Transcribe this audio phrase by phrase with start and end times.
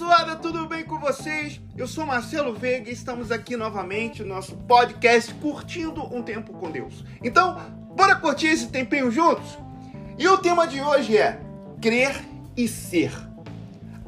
[0.00, 1.60] abençoada, tudo bem com vocês?
[1.76, 6.70] Eu sou Marcelo Veiga e estamos aqui novamente no nosso podcast Curtindo um Tempo com
[6.70, 7.04] Deus.
[7.22, 7.60] Então,
[7.94, 9.58] bora curtir esse tempinho juntos?
[10.18, 11.38] E o tema de hoje é
[11.82, 12.14] crer
[12.56, 13.12] e ser.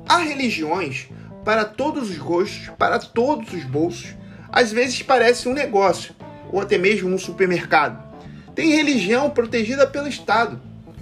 [0.08, 1.08] Há religiões
[1.44, 4.14] para todos os gostos, para todos os bolsos.
[4.50, 6.14] Às vezes parece um negócio
[6.50, 8.02] ou até mesmo um supermercado.
[8.54, 10.59] Tem religião protegida pelo Estado,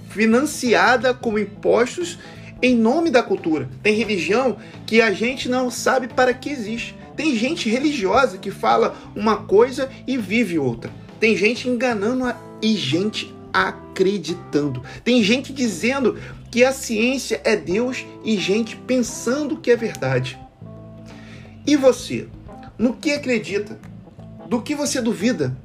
[0.09, 2.19] financiada com impostos
[2.61, 3.69] em nome da cultura.
[3.81, 6.95] Tem religião que a gente não sabe para que existe.
[7.15, 10.91] Tem gente religiosa que fala uma coisa e vive outra.
[11.19, 12.35] Tem gente enganando a...
[12.61, 14.81] e gente acreditando.
[15.03, 16.17] Tem gente dizendo
[16.49, 20.39] que a ciência é Deus e gente pensando que é verdade.
[21.65, 22.27] E você?
[22.77, 23.79] No que acredita?
[24.47, 25.55] Do que você duvida?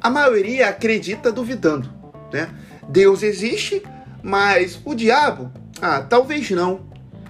[0.00, 1.92] A maioria acredita duvidando,
[2.32, 2.48] né?
[2.88, 3.82] Deus existe,
[4.22, 6.80] mas o diabo ah, talvez não.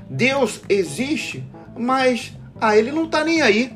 [0.09, 1.45] Deus existe,
[1.79, 3.73] mas ah, ele não está nem aí.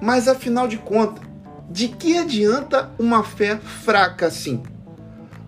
[0.00, 1.24] Mas afinal de contas,
[1.70, 4.62] de que adianta uma fé fraca assim?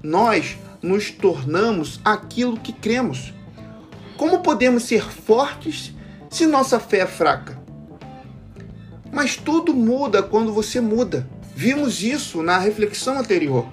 [0.02, 3.34] Nós nos tornamos aquilo que cremos.
[4.16, 5.94] Como podemos ser fortes
[6.30, 7.60] se nossa fé é fraca?
[9.12, 11.28] Mas tudo muda quando você muda.
[11.54, 13.66] Vimos isso na reflexão anterior.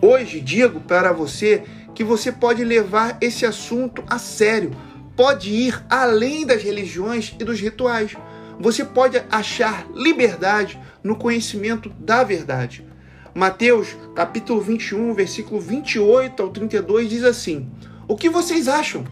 [0.00, 1.64] Hoje digo para você
[1.96, 4.70] que você pode levar esse assunto a sério,
[5.16, 8.14] pode ir além das religiões e dos rituais.
[8.60, 12.86] Você pode achar liberdade no conhecimento da verdade.
[13.34, 17.70] Mateus, capítulo 21, versículo 28 ao 32 diz assim:
[18.06, 19.02] O que vocês acham?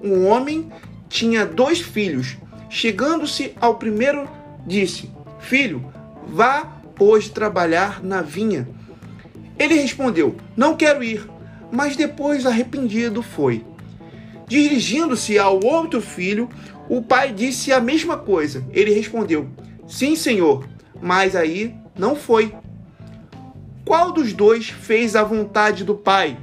[0.00, 0.70] Um homem
[1.08, 2.36] tinha dois filhos.
[2.70, 4.28] Chegando-se ao primeiro,
[4.64, 5.92] disse: Filho,
[6.28, 8.68] vá hoje trabalhar na vinha.
[9.58, 11.28] Ele respondeu: Não quero ir
[11.70, 13.64] mas depois arrependido foi.
[14.46, 16.48] Dirigindo-se ao outro filho,
[16.88, 18.64] o pai disse a mesma coisa.
[18.72, 19.48] Ele respondeu:
[19.86, 20.66] Sim, senhor,
[21.00, 22.54] mas aí não foi.
[23.84, 26.38] Qual dos dois fez a vontade do pai?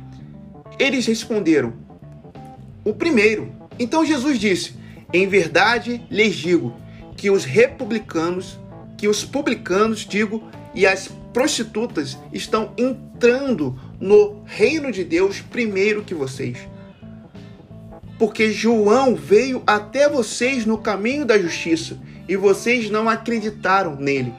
[0.78, 1.74] Eles responderam:
[2.84, 3.52] O primeiro.
[3.80, 4.76] Então Jesus disse:
[5.12, 6.76] Em verdade lhes digo
[7.18, 8.60] que os republicanos,
[8.98, 16.14] que os publicanos, digo, e as prostitutas estão entrando no reino de Deus primeiro que
[16.14, 16.60] vocês.
[18.20, 22.00] Porque João veio até vocês no caminho da justiça
[22.30, 24.32] e vocês não acreditaram nele.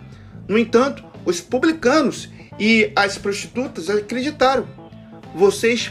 [0.47, 2.29] No entanto, os publicanos
[2.61, 4.69] e as prostitutas acreditaram.
[5.35, 5.91] Vocês,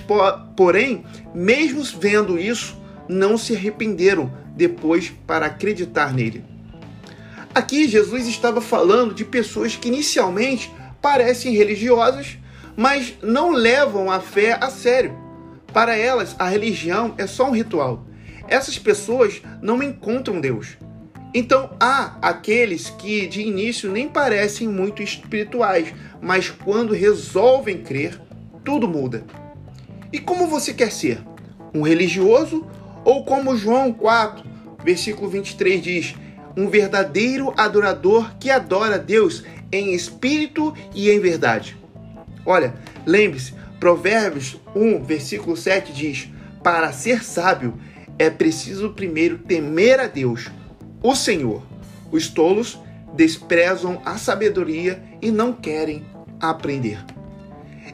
[0.55, 1.03] porém,
[1.33, 2.77] mesmo vendo isso,
[3.09, 6.45] não se arrependeram depois para acreditar nele.
[7.53, 10.71] Aqui Jesus estava falando de pessoas que inicialmente
[11.01, 12.37] parecem religiosas,
[12.75, 15.17] mas não levam a fé a sério.
[15.73, 18.05] Para elas, a religião é só um ritual.
[18.47, 20.77] Essas pessoas não encontram Deus.
[21.33, 28.19] Então há aqueles que de início nem parecem muito espirituais, mas quando resolvem crer,
[28.63, 29.25] tudo muda.
[30.13, 31.21] E como você quer ser?
[31.73, 32.65] Um religioso
[33.03, 34.45] ou como João 4,
[34.83, 36.15] versículo 23 diz:
[36.55, 41.77] um verdadeiro adorador que adora Deus em espírito e em verdade?
[42.45, 42.73] Olha,
[43.05, 46.29] lembre-se, Provérbios 1, versículo 7 diz:
[46.63, 47.79] Para ser sábio
[48.17, 50.49] é preciso primeiro temer a Deus,
[51.01, 51.63] o Senhor.
[52.11, 52.79] Os tolos
[53.13, 56.05] desprezam a sabedoria e não querem
[56.39, 57.03] aprender.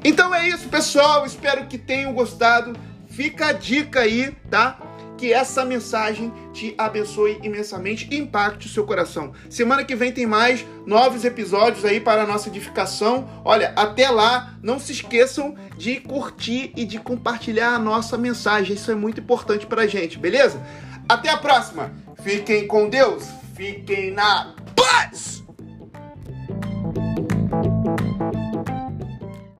[0.04, 1.26] Então é isso, pessoal.
[1.26, 2.74] Espero que tenham gostado.
[3.10, 4.80] Fica a dica aí, tá?
[5.22, 9.34] Que essa mensagem te abençoe imensamente e impacte o seu coração.
[9.52, 13.30] Semana que vem tem mais novos episódios aí para a nossa edificação.
[13.46, 18.76] Olha, até lá, não se esqueçam de curtir e de compartilhar a nossa mensagem.
[18.76, 20.59] Isso é muito importante para a gente, beleza?
[21.08, 21.94] Até a próxima.
[22.24, 23.28] Fiquem com Deus.
[23.56, 25.41] Fiquem na paz.